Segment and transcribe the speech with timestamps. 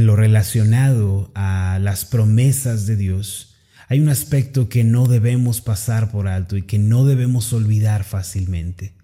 [0.00, 3.54] en lo relacionado a las promesas de Dios,
[3.86, 8.94] hay un aspecto que no debemos pasar por alto y que no debemos olvidar fácilmente.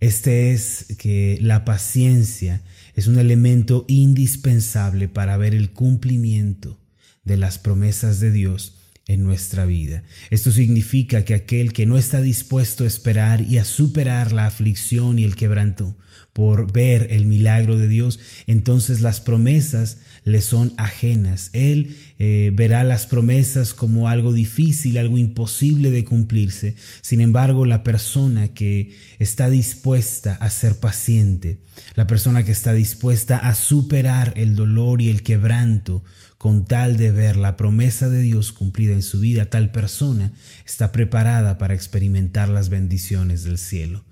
[0.00, 2.62] Este es que la paciencia
[2.96, 6.80] es un elemento indispensable para ver el cumplimiento
[7.22, 8.76] de las promesas de Dios
[9.06, 10.02] en nuestra vida.
[10.30, 15.18] Esto significa que aquel que no está dispuesto a esperar y a superar la aflicción
[15.20, 15.96] y el quebranto
[16.34, 21.48] por ver el milagro de Dios, entonces las promesas le son ajenas.
[21.52, 26.74] Él eh, verá las promesas como algo difícil, algo imposible de cumplirse.
[27.02, 31.60] Sin embargo, la persona que está dispuesta a ser paciente,
[31.94, 36.02] la persona que está dispuesta a superar el dolor y el quebranto,
[36.36, 40.32] con tal de ver la promesa de Dios cumplida en su vida, tal persona
[40.66, 44.04] está preparada para experimentar las bendiciones del cielo.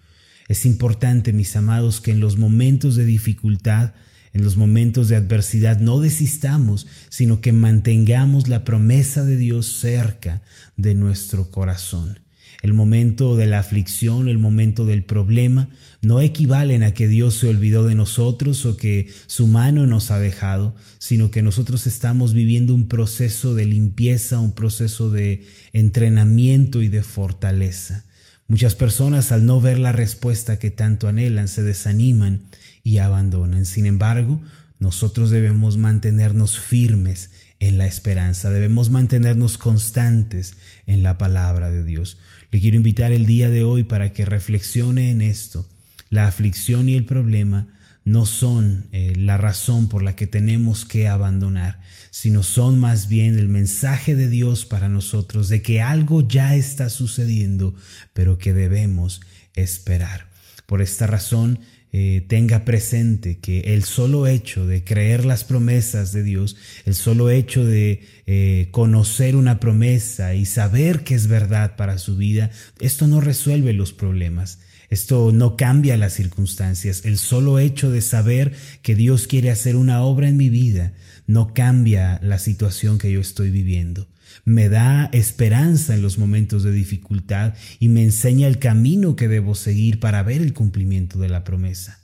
[0.53, 3.95] Es importante, mis amados, que en los momentos de dificultad,
[4.35, 10.43] en los momentos de adversidad, no desistamos, sino que mantengamos la promesa de Dios cerca
[10.77, 12.21] de nuestro corazón.
[12.61, 15.71] El momento de la aflicción, el momento del problema,
[16.03, 20.19] no equivalen a que Dios se olvidó de nosotros o que su mano nos ha
[20.19, 26.89] dejado, sino que nosotros estamos viviendo un proceso de limpieza, un proceso de entrenamiento y
[26.89, 28.05] de fortaleza.
[28.53, 32.43] Muchas personas al no ver la respuesta que tanto anhelan se desaniman
[32.85, 33.65] y abandonan.
[33.65, 34.43] Sin embargo,
[34.79, 37.31] nosotros debemos mantenernos firmes
[37.61, 42.19] en la esperanza, debemos mantenernos constantes en la palabra de Dios.
[42.51, 45.67] Le quiero invitar el día de hoy para que reflexione en esto.
[46.11, 47.69] La aflicción y el problema
[48.05, 53.39] no son eh, la razón por la que tenemos que abandonar, sino son más bien
[53.39, 57.75] el mensaje de Dios para nosotros de que algo ya está sucediendo,
[58.13, 59.21] pero que debemos
[59.55, 60.31] esperar.
[60.67, 61.61] Por esta razón,
[61.95, 67.29] eh, tenga presente que el solo hecho de creer las promesas de Dios, el solo
[67.29, 73.07] hecho de eh, conocer una promesa y saber que es verdad para su vida, esto
[73.07, 74.59] no resuelve los problemas.
[74.93, 77.07] Esto no cambia las circunstancias.
[77.07, 80.93] El solo hecho de saber que Dios quiere hacer una obra en mi vida
[81.27, 84.07] no cambia la situación que yo estoy viviendo.
[84.45, 89.55] Me da esperanza en los momentos de dificultad y me enseña el camino que debo
[89.55, 91.99] seguir para ver el cumplimiento de la promesa.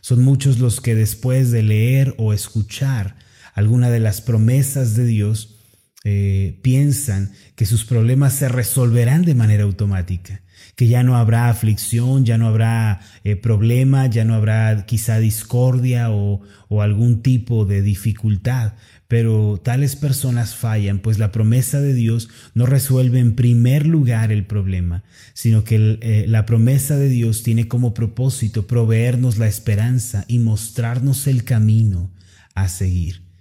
[0.00, 3.16] Son muchos los que después de leer o escuchar
[3.52, 5.58] alguna de las promesas de Dios,
[6.04, 10.40] eh, piensan que sus problemas se resolverán de manera automática
[10.76, 16.10] que ya no habrá aflicción, ya no habrá eh, problema, ya no habrá quizá discordia
[16.10, 16.42] o,
[16.80, 18.72] algún tipo de dificultad.
[19.06, 24.46] Pero tales personas fallan, pues la promesa de Dios no resuelve en primer lugar el
[24.46, 30.38] problema, sino que eh, la promesa de Dios tiene como propósito proveernos la esperanza y
[30.38, 32.10] mostrarnos el camino
[32.54, 33.31] a seguir.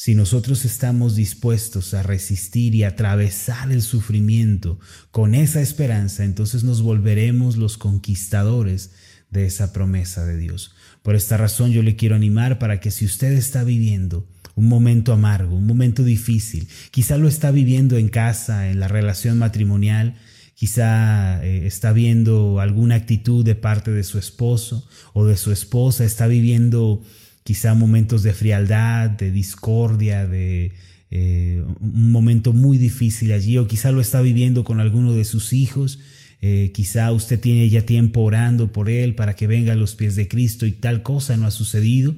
[0.00, 4.78] Si nosotros estamos dispuestos a resistir y atravesar el sufrimiento
[5.10, 8.92] con esa esperanza, entonces nos volveremos los conquistadores
[9.32, 10.72] de esa promesa de Dios.
[11.02, 15.12] Por esta razón yo le quiero animar para que si usted está viviendo un momento
[15.12, 20.14] amargo, un momento difícil, quizá lo está viviendo en casa, en la relación matrimonial,
[20.54, 26.04] quizá eh, está viendo alguna actitud de parte de su esposo o de su esposa,
[26.04, 27.02] está viviendo
[27.48, 30.72] quizá momentos de frialdad, de discordia, de
[31.10, 35.54] eh, un momento muy difícil allí, o quizá lo está viviendo con alguno de sus
[35.54, 35.98] hijos,
[36.42, 40.14] eh, quizá usted tiene ya tiempo orando por él para que venga a los pies
[40.14, 42.14] de Cristo y tal cosa no ha sucedido.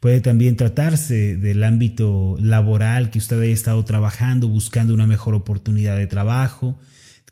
[0.00, 5.98] Puede también tratarse del ámbito laboral que usted haya estado trabajando, buscando una mejor oportunidad
[5.98, 6.80] de trabajo,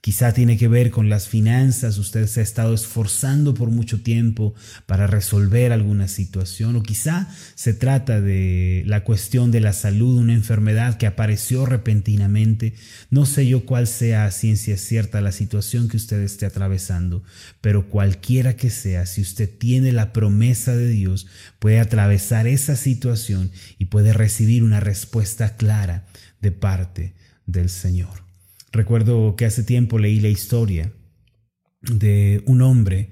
[0.00, 4.54] Quizá tiene que ver con las finanzas, usted se ha estado esforzando por mucho tiempo
[4.86, 10.34] para resolver alguna situación o quizá se trata de la cuestión de la salud, una
[10.34, 12.74] enfermedad que apareció repentinamente.
[13.10, 17.24] No sé yo cuál sea a ciencia cierta la situación que usted esté atravesando,
[17.60, 21.26] pero cualquiera que sea, si usted tiene la promesa de Dios,
[21.58, 26.06] puede atravesar esa situación y puede recibir una respuesta clara
[26.40, 27.14] de parte
[27.46, 28.27] del Señor.
[28.72, 30.92] Recuerdo que hace tiempo leí la historia
[31.82, 33.10] de un hombre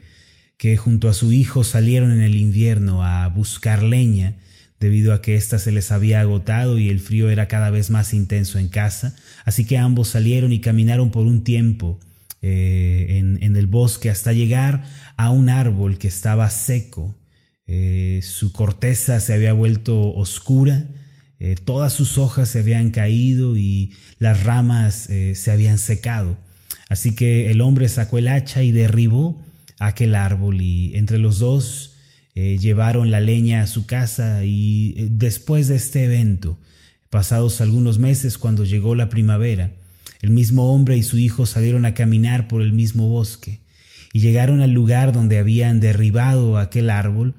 [0.58, 4.36] que junto a su hijo salieron en el invierno a buscar leña
[4.80, 8.12] debido a que ésta se les había agotado y el frío era cada vez más
[8.12, 11.98] intenso en casa, así que ambos salieron y caminaron por un tiempo
[12.42, 13.06] eh,
[13.40, 14.84] en, el bosque hasta llegar
[15.16, 17.16] a un árbol que estaba seco.
[17.66, 20.86] Eh, su corteza se había vuelto oscura
[21.38, 26.38] eh, todas sus hojas se habían caído y las ramas eh, se habían secado.
[26.88, 29.42] Así que el hombre sacó el hacha y derribó
[29.78, 31.96] aquel árbol y entre los dos
[32.34, 36.58] eh, llevaron la leña a su casa y después de este evento,
[37.10, 39.72] pasados algunos meses cuando llegó la primavera,
[40.22, 43.60] el mismo hombre y su hijo salieron a caminar por el mismo bosque
[44.12, 47.34] y llegaron al lugar donde habían derribado aquel árbol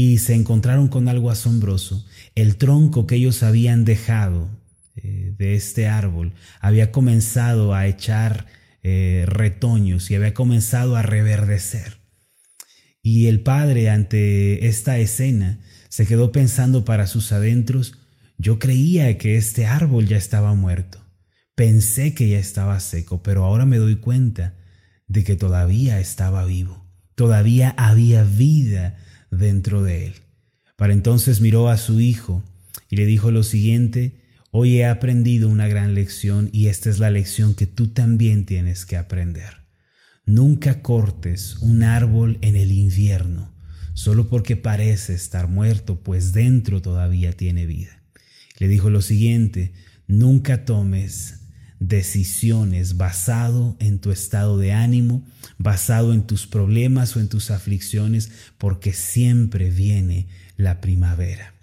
[0.00, 2.06] y se encontraron con algo asombroso.
[2.36, 4.48] El tronco que ellos habían dejado
[4.94, 8.46] eh, de este árbol había comenzado a echar
[8.84, 11.98] eh, retoños y había comenzado a reverdecer.
[13.02, 15.58] Y el padre ante esta escena
[15.88, 17.98] se quedó pensando para sus adentros,
[18.36, 21.04] yo creía que este árbol ya estaba muerto,
[21.56, 24.54] pensé que ya estaba seco, pero ahora me doy cuenta
[25.08, 26.86] de que todavía estaba vivo,
[27.16, 28.96] todavía había vida
[29.30, 30.14] dentro de él.
[30.76, 32.42] Para entonces miró a su hijo
[32.88, 34.20] y le dijo lo siguiente,
[34.50, 38.86] hoy he aprendido una gran lección y esta es la lección que tú también tienes
[38.86, 39.58] que aprender.
[40.24, 43.52] Nunca cortes un árbol en el invierno
[43.98, 48.00] solo porque parece estar muerto, pues dentro todavía tiene vida.
[48.60, 49.72] Le dijo lo siguiente,
[50.06, 51.47] nunca tomes
[51.80, 55.26] decisiones basado en tu estado de ánimo,
[55.58, 61.54] basado en tus problemas o en tus aflicciones, porque siempre viene la primavera.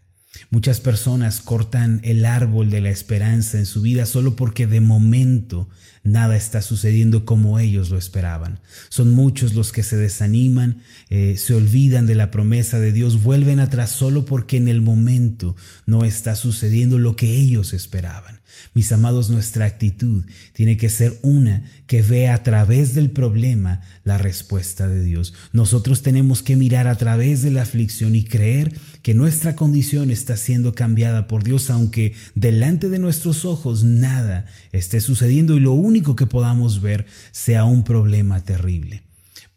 [0.49, 5.69] Muchas personas cortan el árbol de la esperanza en su vida solo porque de momento
[6.03, 8.59] nada está sucediendo como ellos lo esperaban.
[8.89, 13.59] Son muchos los que se desaniman, eh, se olvidan de la promesa de Dios, vuelven
[13.59, 18.34] atrás solo porque en el momento no está sucediendo lo que ellos esperaban.
[18.73, 24.17] Mis amados, nuestra actitud tiene que ser una que vea a través del problema la
[24.17, 25.33] respuesta de Dios.
[25.53, 30.37] Nosotros tenemos que mirar a través de la aflicción y creer que nuestra condición está
[30.37, 36.15] siendo cambiada por Dios, aunque delante de nuestros ojos nada esté sucediendo y lo único
[36.15, 39.03] que podamos ver sea un problema terrible.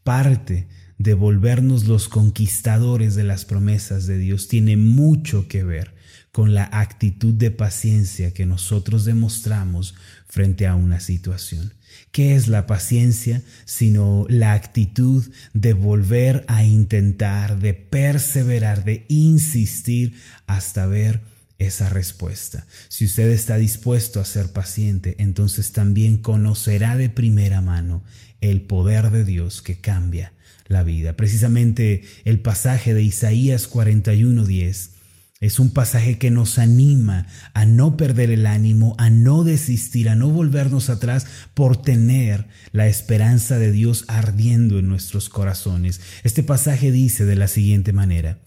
[0.04, 0.68] Parte
[0.98, 5.97] de volvernos los conquistadores de las promesas de Dios tiene mucho que ver
[6.38, 9.96] con la actitud de paciencia que nosotros demostramos
[10.28, 11.74] frente a una situación.
[12.12, 20.14] ¿Qué es la paciencia sino la actitud de volver a intentar, de perseverar, de insistir
[20.46, 21.22] hasta ver
[21.58, 22.68] esa respuesta?
[22.88, 28.04] Si usted está dispuesto a ser paciente, entonces también conocerá de primera mano
[28.40, 30.32] el poder de Dios que cambia
[30.68, 31.16] la vida.
[31.16, 34.97] Precisamente el pasaje de Isaías 41:10
[35.40, 40.14] es un pasaje que nos anima a no perder el ánimo, a no desistir, a
[40.14, 46.00] no volvernos atrás por tener la esperanza de Dios ardiendo en nuestros corazones.
[46.24, 48.40] Este pasaje dice de la siguiente manera,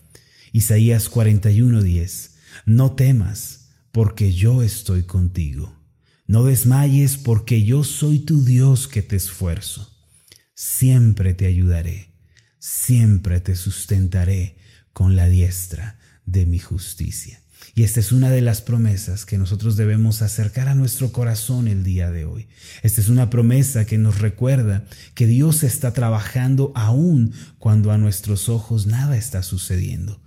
[0.51, 2.31] Isaías 41:10,
[2.65, 5.77] no temas, porque yo estoy contigo.
[6.27, 9.89] No desmayes, porque yo soy tu Dios que te esfuerzo.
[10.53, 12.11] Siempre te ayudaré
[12.61, 14.55] siempre te sustentaré
[14.94, 17.41] con la diestra de mi justicia.
[17.73, 21.83] Y esta es una de las promesas que nosotros debemos acercar a nuestro corazón el
[21.83, 22.47] día de hoy.
[22.83, 28.50] Esta es una promesa que nos recuerda que Dios está trabajando aún cuando a nuestros
[28.50, 30.19] ojos nada está sucediendo.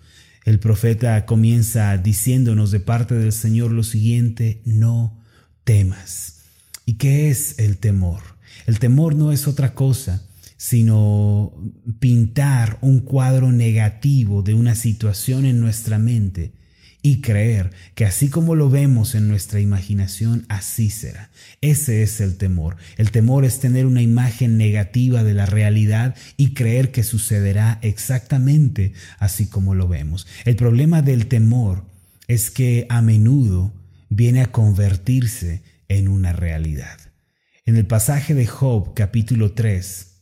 [0.45, 5.23] El profeta comienza diciéndonos de parte del Señor lo siguiente, no
[5.65, 6.43] temas.
[6.87, 8.23] ¿Y qué es el temor?
[8.67, 10.23] El temor no es otra cosa
[10.57, 11.53] sino
[11.99, 16.53] pintar un cuadro negativo de una situación en nuestra mente
[17.07, 21.31] y creer que así como lo vemos en nuestra imaginación, así será.
[21.61, 22.77] Ese es el temor.
[22.97, 28.95] El temor es tener una imagen negativa de la realidad y creer que sucederá exactamente
[29.19, 30.27] así como lo vemos.
[30.47, 31.85] El problema del temor
[32.27, 33.75] es que a menudo
[34.09, 36.99] viene a convertirse en una realidad.
[37.67, 40.14] En el pasaje de Job capítulo 3,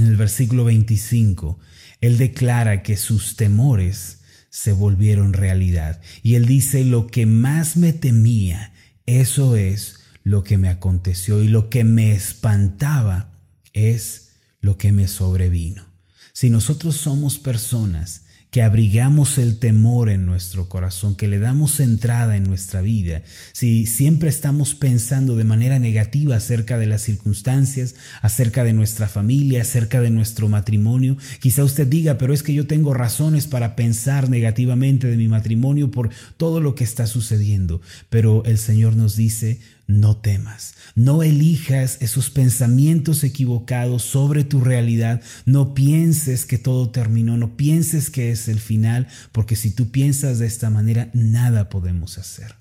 [0.00, 1.58] en el versículo 25,
[2.00, 6.00] él declara que sus temores se volvieron realidad.
[6.22, 8.72] Y él dice, lo que más me temía,
[9.06, 13.32] eso es lo que me aconteció y lo que me espantaba
[13.72, 14.30] es
[14.60, 15.86] lo que me sobrevino.
[16.32, 22.36] Si nosotros somos personas que abrigamos el temor en nuestro corazón, que le damos entrada
[22.36, 28.64] en nuestra vida, si siempre estamos pensando de manera negativa acerca de las circunstancias, acerca
[28.64, 32.92] de nuestra familia, acerca de nuestro matrimonio, quizá usted diga, pero es que yo tengo
[32.92, 38.58] razones para pensar negativamente de mi matrimonio por todo lo que está sucediendo, pero el
[38.58, 46.46] Señor nos dice, no temas, no elijas esos pensamientos equivocados sobre tu realidad, no pienses
[46.46, 50.70] que todo terminó, no pienses que es el final, porque si tú piensas de esta
[50.70, 52.54] manera, nada podemos hacer.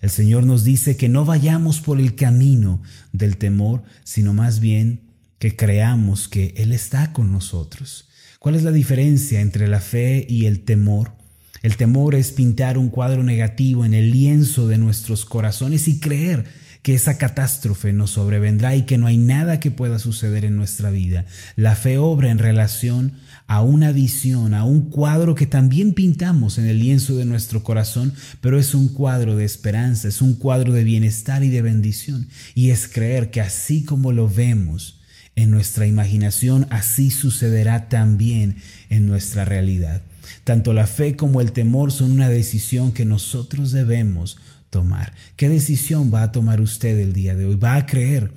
[0.00, 5.00] El Señor nos dice que no vayamos por el camino del temor, sino más bien
[5.38, 8.08] que creamos que Él está con nosotros.
[8.38, 11.12] ¿Cuál es la diferencia entre la fe y el temor?
[11.64, 16.44] El temor es pintar un cuadro negativo en el lienzo de nuestros corazones y creer
[16.82, 20.90] que esa catástrofe nos sobrevendrá y que no hay nada que pueda suceder en nuestra
[20.90, 21.24] vida.
[21.56, 23.14] La fe obra en relación
[23.46, 28.12] a una visión, a un cuadro que también pintamos en el lienzo de nuestro corazón,
[28.42, 32.28] pero es un cuadro de esperanza, es un cuadro de bienestar y de bendición.
[32.54, 35.00] Y es creer que así como lo vemos
[35.34, 38.56] en nuestra imaginación, así sucederá también
[38.90, 40.02] en nuestra realidad.
[40.44, 44.38] Tanto la fe como el temor son una decisión que nosotros debemos
[44.70, 45.14] tomar.
[45.36, 47.56] ¿Qué decisión va a tomar usted el día de hoy?
[47.56, 48.32] ¿Va a creer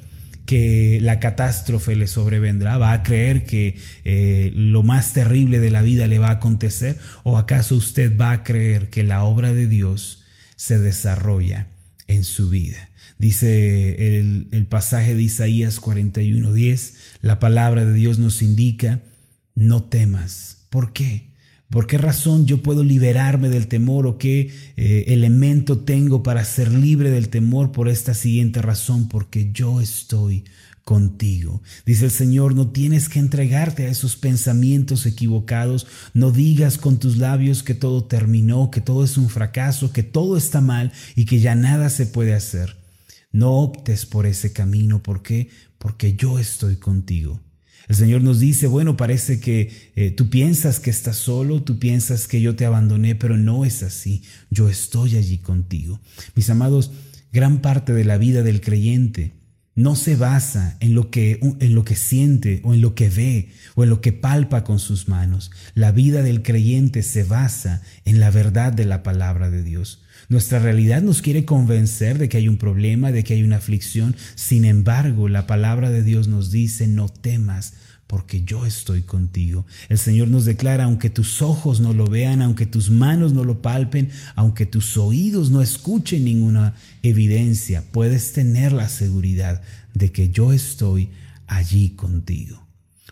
[0.46, 2.78] que la catástrofe le sobrevendrá?
[2.78, 3.76] ¿Va a creer que
[4.06, 6.98] eh, lo más terrible de la vida le va a acontecer?
[7.24, 10.24] ¿O acaso usted va a creer que la obra de Dios
[10.56, 11.68] se desarrolla
[12.08, 12.90] en su vida?
[13.18, 19.02] Dice el, el pasaje de Isaías 41:10, la palabra de Dios nos indica,
[19.56, 20.68] no temas.
[20.70, 21.32] ¿Por qué?
[21.70, 26.72] ¿Por qué razón yo puedo liberarme del temor o qué eh, elemento tengo para ser
[26.72, 27.74] libre del temor?
[27.74, 30.46] Por esta siguiente razón, porque yo estoy
[30.88, 31.62] contigo.
[31.86, 37.18] Dice el Señor, no tienes que entregarte a esos pensamientos equivocados, no digas con tus
[37.18, 41.42] labios que todo terminó, que todo es un fracaso, que todo está mal y que
[41.42, 42.78] ya nada se puede hacer.
[43.34, 45.50] No optes por ese camino, ¿por qué?
[45.78, 47.42] Porque yo estoy contigo.
[47.88, 52.28] El Señor nos dice, bueno, parece que eh, tú piensas que estás solo, tú piensas
[52.28, 54.24] que yo te abandoné, pero no es así.
[54.50, 56.02] Yo estoy allí contigo.
[56.36, 56.92] Mis amados,
[57.32, 59.38] gran parte de la vida del creyente
[59.78, 63.52] no se basa en lo que en lo que siente o en lo que ve
[63.76, 65.52] o en lo que palpa con sus manos.
[65.76, 70.02] La vida del creyente se basa en la verdad de la palabra de Dios.
[70.30, 74.16] Nuestra realidad nos quiere convencer de que hay un problema, de que hay una aflicción.
[74.36, 77.74] Sin embargo, la palabra de Dios nos dice, no temas,
[78.08, 79.66] porque yo estoy contigo.
[79.88, 83.62] El Señor nos declara, aunque tus ojos no lo vean, aunque tus manos no lo
[83.62, 89.62] palpen, aunque tus oídos no escuchen ninguna evidencia, puedes tener la seguridad
[89.94, 91.10] de que yo estoy
[91.48, 92.67] allí contigo.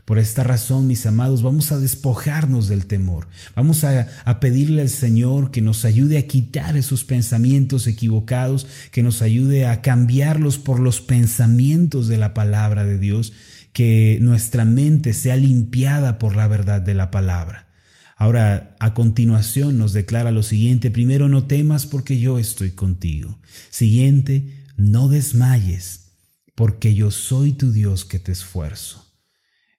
[0.06, 3.28] Por esta razón, mis amados, vamos a despojarnos del temor.
[3.56, 4.08] Vamos a,
[4.40, 9.82] pedirle al Señor que nos ayude a quitar esos pensamientos equivocados, que nos ayude a
[9.82, 13.34] cambiarlos por los pensamientos de la palabra de Dios,
[13.74, 17.68] que nuestra mente sea limpiada por la verdad de la palabra.
[18.16, 20.92] Ahora, a continuación nos declara lo siguiente.
[20.92, 23.40] Primero, no temas porque yo estoy contigo.
[23.72, 26.12] Siguiente, no desmayes
[26.54, 29.05] porque yo soy tu Dios que te esfuerzo.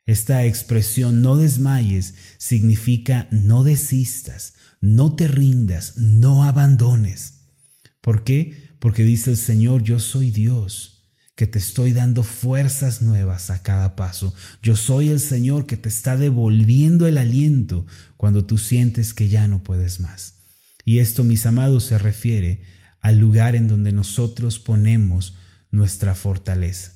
[0.06, 7.40] Esta expresión no desmayes significa no desistas, no te rindas, no abandones.
[8.00, 8.76] ¿Por qué?
[8.78, 13.96] Porque dice el Señor, yo soy Dios, que te estoy dando fuerzas nuevas a cada
[13.96, 14.32] paso.
[14.62, 17.84] Yo soy el Señor que te está devolviendo el aliento
[18.16, 20.34] cuando tú sientes que ya no puedes más.
[20.84, 22.62] Y esto, mis amados, se refiere
[23.00, 25.34] al lugar en donde nosotros ponemos
[25.72, 26.95] nuestra fortaleza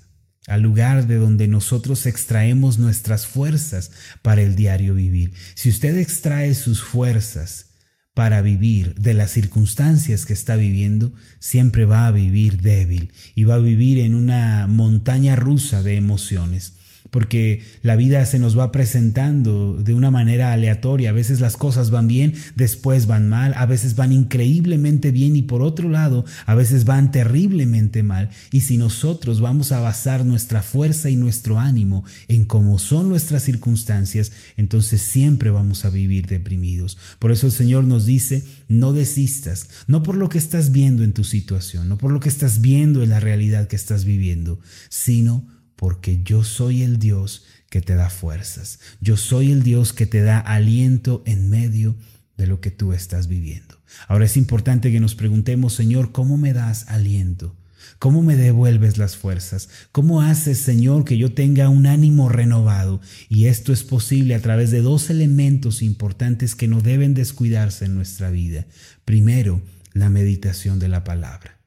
[0.50, 5.32] al lugar de donde nosotros extraemos nuestras fuerzas para el diario vivir.
[5.54, 7.66] Si usted extrae sus fuerzas
[8.14, 13.54] para vivir de las circunstancias que está viviendo, siempre va a vivir débil y va
[13.54, 16.79] a vivir en una montaña rusa de emociones
[17.10, 21.10] porque la vida se nos va presentando de una manera aleatoria.
[21.10, 25.42] A veces las cosas van bien, después van mal, a veces van increíblemente bien y
[25.42, 28.30] por otro lado, a veces van terriblemente mal.
[28.52, 33.42] Y si nosotros vamos a basar nuestra fuerza y nuestro ánimo en cómo son nuestras
[33.42, 36.98] circunstancias, entonces siempre vamos a vivir deprimidos.
[37.18, 41.12] Por eso el Señor nos dice, no desistas, no por lo que estás viendo en
[41.12, 45.44] tu situación, no por lo que estás viendo en la realidad que estás viviendo, sino
[45.80, 48.80] porque yo soy el Dios que te da fuerzas.
[49.00, 51.96] Yo soy el Dios que te da aliento en medio
[52.36, 53.80] de lo que tú estás viviendo.
[54.06, 57.56] Ahora es importante que nos preguntemos, Señor, ¿cómo me das aliento?
[57.98, 59.70] ¿Cómo me devuelves las fuerzas?
[59.90, 63.00] ¿Cómo haces, Señor, que yo tenga un ánimo renovado?
[63.30, 67.94] Y esto es posible a través de dos elementos importantes que no deben descuidarse en
[67.94, 68.66] nuestra vida.
[69.06, 69.62] Primero,
[69.94, 71.59] la meditación de la palabra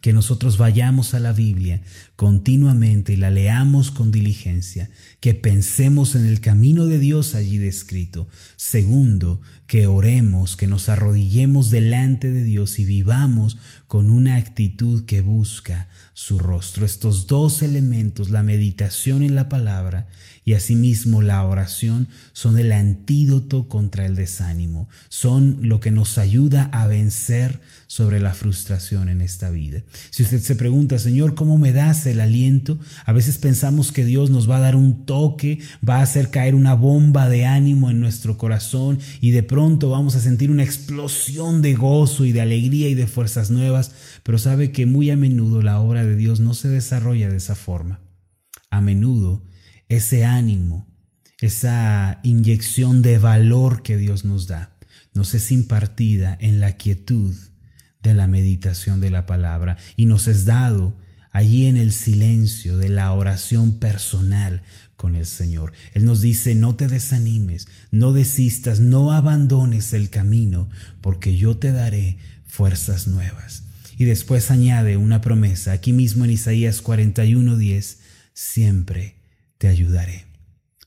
[0.00, 1.82] que nosotros vayamos a la Biblia
[2.16, 8.28] continuamente y la leamos con diligencia, que pensemos en el camino de Dios allí descrito.
[8.56, 15.20] Segundo, que oremos, que nos arrodillemos delante de Dios y vivamos con una actitud que
[15.20, 16.84] busca su rostro.
[16.84, 20.08] Estos dos elementos, la meditación en la palabra
[20.44, 26.64] y asimismo la oración, son el antídoto contra el desánimo, son lo que nos ayuda
[26.72, 29.82] a vencer sobre la frustración en esta vida.
[30.10, 32.78] Si usted se pregunta, Señor, ¿cómo me das el aliento?
[33.04, 36.54] A veces pensamos que Dios nos va a dar un toque, va a hacer caer
[36.54, 41.62] una bomba de ánimo en nuestro corazón y de pronto vamos a sentir una explosión
[41.62, 45.62] de gozo y de alegría y de fuerzas nuevas, pero sabe que muy a menudo
[45.62, 48.00] la obra de Dios no se desarrolla de esa forma.
[48.70, 49.42] A menudo
[49.96, 50.88] ese ánimo,
[51.40, 54.74] esa inyección de valor que Dios nos da,
[55.12, 57.34] nos es impartida en la quietud
[58.02, 60.96] de la meditación de la palabra y nos es dado
[61.30, 64.62] allí en el silencio de la oración personal
[64.96, 65.72] con el Señor.
[65.92, 70.70] Él nos dice, no te desanimes, no desistas, no abandones el camino,
[71.02, 73.64] porque yo te daré fuerzas nuevas.
[73.98, 77.98] Y después añade una promesa, aquí mismo en Isaías 41:10,
[78.32, 79.21] siempre
[79.62, 80.24] te ayudaré.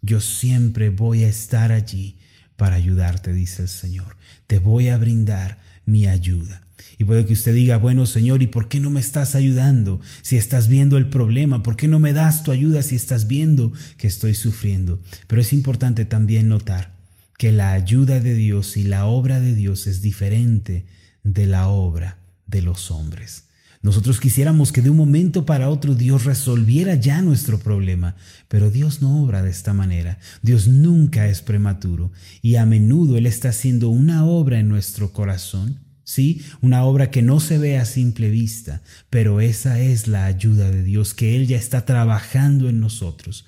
[0.02, 2.18] Yo siempre voy a estar allí
[2.58, 4.18] para ayudarte, dice el Señor.
[4.48, 6.62] Te voy a brindar mi ayuda.
[6.98, 10.36] Y puede que usted diga, bueno Señor, ¿y por qué no me estás ayudando si
[10.36, 11.64] estás viendo el problema?
[11.64, 15.02] ¿Por qué no me das tu ayuda si estás viendo que estoy sufriendo?
[15.28, 16.98] Pero es importante también notar
[17.38, 20.86] que la ayuda de Dios y la obra de Dios es diferente
[21.24, 23.45] de la obra de los hombres.
[23.86, 28.16] Nosotros quisiéramos que de un momento para otro Dios resolviera ya nuestro problema,
[28.48, 30.18] pero Dios no obra de esta manera.
[30.42, 32.12] Dios nunca es prematuro
[32.42, 37.22] y a menudo Él está haciendo una obra en nuestro corazón, sí, una obra que
[37.22, 41.46] no se ve a simple vista, pero esa es la ayuda de Dios, que Él
[41.46, 43.46] ya está trabajando en nosotros.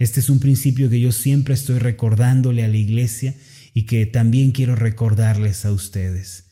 [0.00, 3.36] Este es un principio que yo siempre estoy recordándole a la iglesia
[3.72, 6.45] y que también quiero recordarles a ustedes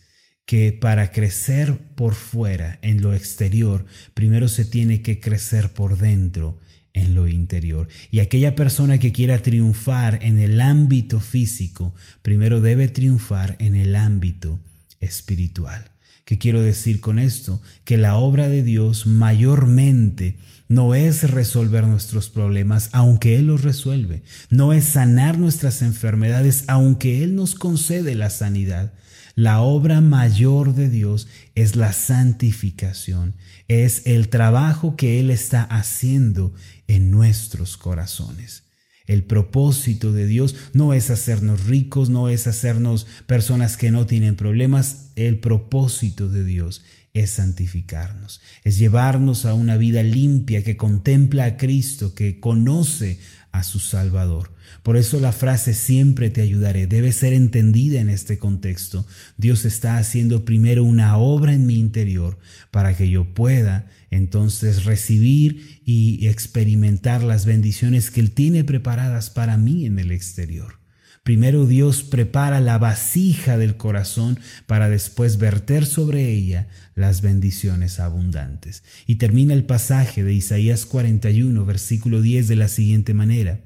[0.46, 6.58] que para crecer por fuera, en lo exterior, primero se tiene que crecer por dentro,
[6.92, 7.88] en lo interior.
[8.10, 13.96] Y aquella persona que quiera triunfar en el ámbito físico, primero debe triunfar en el
[13.96, 14.60] ámbito
[15.00, 15.93] espiritual.
[16.25, 17.61] ¿Qué quiero decir con esto?
[17.85, 20.38] Que la obra de Dios mayormente
[20.69, 24.23] no es resolver nuestros problemas, aunque Él los resuelve.
[24.49, 28.95] No es sanar nuestras enfermedades, aunque Él nos concede la sanidad.
[29.35, 33.35] La obra mayor de Dios es la santificación,
[33.66, 36.54] es el trabajo que Él está haciendo
[36.87, 38.63] en nuestros corazones.
[39.06, 44.36] El propósito de Dios no es hacernos ricos, no es hacernos personas que no tienen
[44.36, 45.10] problemas.
[45.14, 51.56] El propósito de Dios es santificarnos, es llevarnos a una vida limpia que contempla a
[51.56, 53.19] Cristo, que conoce
[53.52, 54.53] a su Salvador.
[54.82, 59.06] Por eso la frase siempre te ayudaré debe ser entendida en este contexto.
[59.36, 62.38] Dios está haciendo primero una obra en mi interior
[62.70, 69.56] para que yo pueda entonces recibir y experimentar las bendiciones que Él tiene preparadas para
[69.56, 70.84] mí en el exterior.
[71.24, 78.82] Primero Dios prepara la vasija del corazón para después verter sobre ella las bendiciones abundantes.
[79.06, 83.63] Y termina el pasaje de Isaías 41, versículo 10 de la siguiente manera.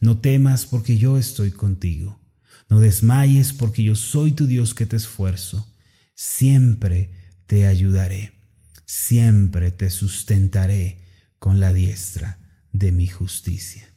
[0.00, 2.18] No temas porque yo estoy contigo.
[2.68, 5.74] No desmayes porque yo soy tu Dios que te esfuerzo.
[6.14, 7.10] Siempre
[7.46, 8.32] te ayudaré.
[8.86, 11.04] Siempre te sustentaré
[11.38, 12.38] con la diestra
[12.72, 13.92] de mi justicia.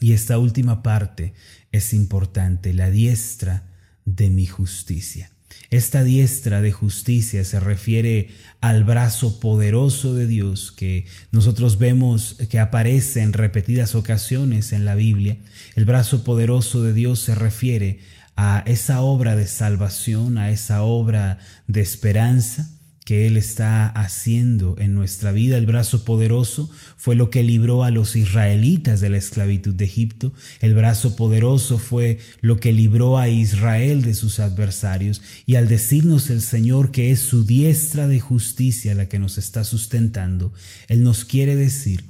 [0.00, 1.34] Y esta última parte
[1.70, 3.68] es importante, la diestra
[4.04, 5.31] de mi justicia.
[5.70, 8.28] Esta diestra de justicia se refiere
[8.60, 14.94] al brazo poderoso de Dios que nosotros vemos que aparece en repetidas ocasiones en la
[14.94, 15.38] Biblia.
[15.74, 18.00] El brazo poderoso de Dios se refiere
[18.36, 22.70] a esa obra de salvación, a esa obra de esperanza
[23.04, 25.56] que Él está haciendo en nuestra vida.
[25.56, 30.32] El brazo poderoso fue lo que libró a los israelitas de la esclavitud de Egipto.
[30.60, 35.20] El brazo poderoso fue lo que libró a Israel de sus adversarios.
[35.46, 39.64] Y al decirnos el Señor que es su diestra de justicia la que nos está
[39.64, 40.52] sustentando,
[40.88, 42.04] Él nos quiere decir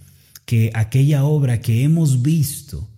[0.44, 2.88] que aquella obra que hemos visto,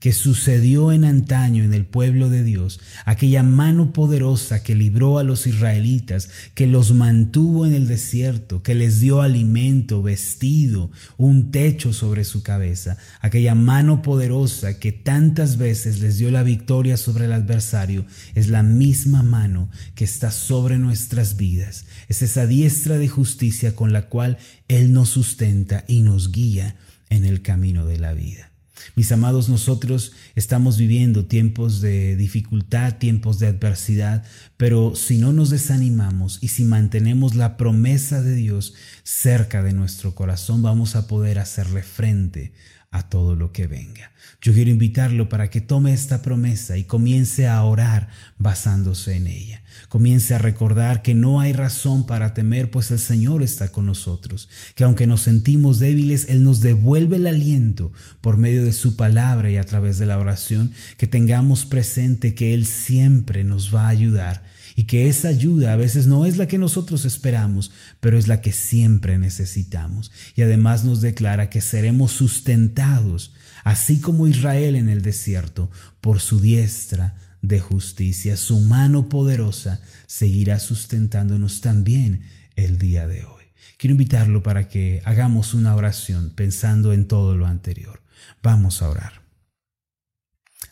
[0.00, 5.24] que sucedió en antaño en el pueblo de Dios, aquella mano poderosa que libró a
[5.24, 11.92] los israelitas, que los mantuvo en el desierto, que les dio alimento, vestido, un techo
[11.92, 17.32] sobre su cabeza, aquella mano poderosa que tantas veces les dio la victoria sobre el
[17.34, 21.84] adversario, es la misma mano que está sobre nuestras vidas.
[22.08, 26.76] Es esa diestra de justicia con la cual Él nos sustenta y nos guía
[27.10, 28.49] en el camino de la vida.
[28.96, 34.24] Mis amados, nosotros estamos viviendo tiempos de dificultad, tiempos de adversidad,
[34.56, 40.14] pero si no nos desanimamos y si mantenemos la promesa de Dios cerca de nuestro
[40.14, 42.52] corazón, vamos a poder hacerle frente
[42.90, 44.10] a todo lo que venga.
[44.40, 49.62] Yo quiero invitarlo para que tome esta promesa y comience a orar basándose en ella.
[49.88, 54.48] Comience a recordar que no hay razón para temer, pues el Señor está con nosotros,
[54.74, 59.50] que aunque nos sentimos débiles, Él nos devuelve el aliento por medio de su palabra
[59.50, 63.90] y a través de la oración, que tengamos presente que Él siempre nos va a
[63.90, 64.42] ayudar
[64.76, 68.40] y que esa ayuda a veces no es la que nosotros esperamos, pero es la
[68.40, 70.12] que siempre necesitamos.
[70.36, 76.40] Y además nos declara que seremos sustentados, así como Israel en el desierto, por su
[76.40, 78.36] diestra de justicia.
[78.36, 82.22] Su mano poderosa seguirá sustentándonos también
[82.56, 83.44] el día de hoy.
[83.78, 88.02] Quiero invitarlo para que hagamos una oración pensando en todo lo anterior.
[88.42, 89.22] Vamos a orar.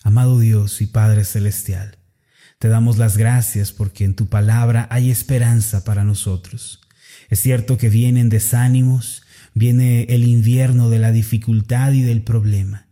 [0.02, 1.97] Amado Dios y Padre Celestial,
[2.58, 6.80] te damos las gracias porque en tu palabra hay esperanza para nosotros.
[7.30, 9.22] Es cierto que vienen desánimos,
[9.54, 12.86] viene el invierno de la dificultad y del problema.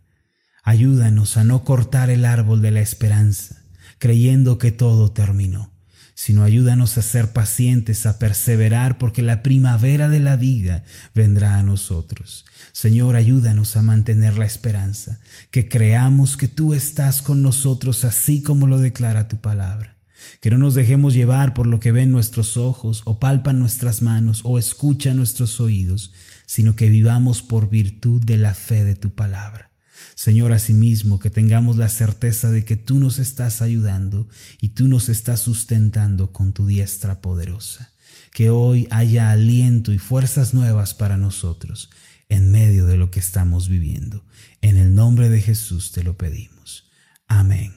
[0.63, 3.63] Ayúdanos a no cortar el árbol de la esperanza,
[3.99, 5.73] creyendo que todo terminó,
[6.17, 11.63] sino ayúdanos a ser pacientes, a perseverar, porque la primavera de la vida vendrá a
[11.63, 12.43] nosotros.
[12.71, 15.19] Señor, ayúdanos a mantener la esperanza,
[15.51, 19.95] que creamos que tú estás con nosotros así como lo declara tu palabra.
[20.41, 24.41] Que no nos dejemos llevar por lo que ven nuestros ojos o palpan nuestras manos
[24.43, 26.13] o escuchan nuestros oídos,
[26.47, 29.69] sino que vivamos por virtud de la fe de tu palabra.
[30.17, 34.27] Señor, asimismo, que tengamos la certeza de que tú nos estás ayudando
[34.59, 37.93] y tú nos estás sustentando con tu diestra poderosa.
[38.33, 41.91] Que hoy haya aliento y fuerzas nuevas para nosotros
[42.29, 44.25] en medio de lo que estamos viviendo.
[44.61, 46.89] En el nombre de Jesús te lo pedimos.
[47.27, 47.75] Amén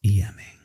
[0.00, 0.59] y amén.